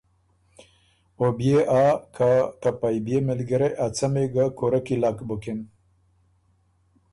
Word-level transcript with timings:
او 1.19 1.25
بيې 1.37 1.59
آ 1.83 1.83
که 2.15 2.31
ته 2.61 2.69
پئ 2.79 2.97
بيې 3.05 3.17
مِلګرئ 3.27 3.71
ا 3.83 3.85
څمی 3.95 4.25
ګۀ 4.33 4.45
کُورۀ 4.57 4.79
کی 4.85 4.95
لک 5.01 5.17
بُکِن۔ 5.27 5.59